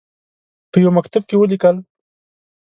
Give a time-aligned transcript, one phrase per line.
[0.71, 1.75] په یوه مکتوب کې ولیکل.